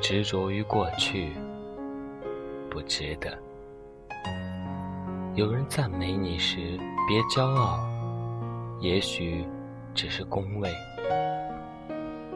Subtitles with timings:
[0.00, 1.32] 执着于过去，
[2.70, 3.30] 不值得。
[5.34, 6.78] 有人赞美你时，
[7.08, 7.80] 别骄傲，
[8.80, 9.44] 也许
[9.94, 10.70] 只是恭维。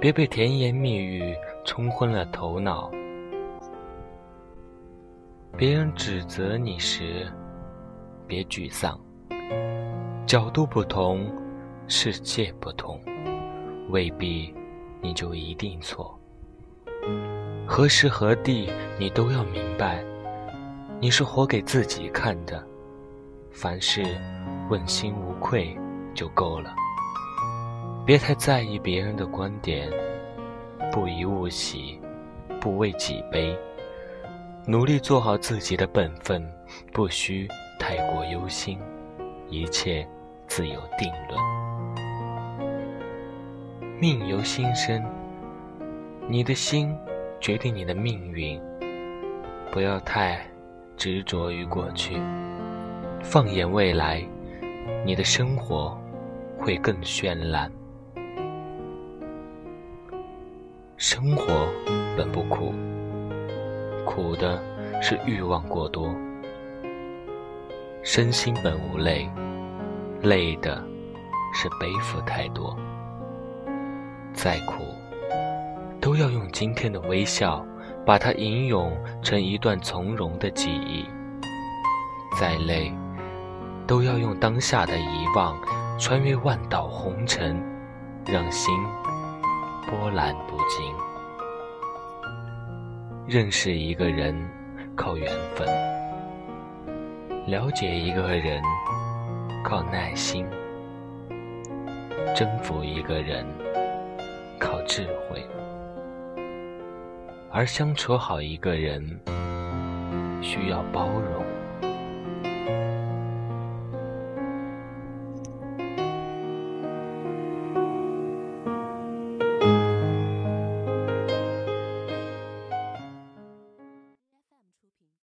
[0.00, 2.90] 别被甜言蜜语冲昏了头脑。
[5.56, 7.30] 别人指责你时，
[8.26, 8.98] 别沮丧。
[10.26, 11.30] 角度不同，
[11.86, 13.00] 世界不同，
[13.90, 14.54] 未必
[15.00, 16.18] 你就一定错。
[17.66, 20.02] 何时何地，你都要明白，
[21.00, 22.64] 你是活给自己看的。
[23.50, 24.02] 凡事
[24.68, 25.76] 问心无愧
[26.14, 26.74] 就够了。
[28.04, 29.90] 别太在意别人的观点，
[30.90, 32.00] 不以物喜，
[32.60, 33.56] 不为己悲。
[34.66, 36.46] 努力做好自己的本分，
[36.92, 38.78] 不需太过忧心，
[39.48, 40.08] 一切
[40.46, 41.38] 自有定论。
[43.98, 45.04] 命由心生，
[46.30, 46.94] 你的心
[47.40, 48.60] 决定你的命运。
[49.72, 50.38] 不要太
[50.94, 52.20] 执着于过去，
[53.22, 54.22] 放眼未来，
[55.06, 55.98] 你的生活
[56.58, 57.70] 会更绚烂。
[60.98, 61.66] 生活
[62.14, 62.74] 本不苦，
[64.04, 64.62] 苦的
[65.00, 66.10] 是欲望过多；
[68.02, 69.26] 身心本无累，
[70.22, 70.84] 累的
[71.54, 72.76] 是背负太多。
[74.34, 74.82] 再苦，
[76.00, 77.64] 都要用今天的微笑，
[78.06, 81.04] 把它吟咏成一段从容的记忆；
[82.38, 82.92] 再累，
[83.86, 85.56] 都要用当下的遗忘，
[85.98, 87.60] 穿越万道红尘，
[88.26, 88.72] 让心。
[89.90, 90.94] 波澜不惊。
[93.26, 94.34] 认识一个人
[94.94, 95.66] 靠缘分，
[97.46, 98.62] 了解一个人
[99.64, 100.46] 靠耐心，
[102.36, 103.46] 征服一个人
[104.58, 105.42] 靠智慧，
[107.50, 109.02] 而相处好一个人
[110.42, 111.57] 需要包容。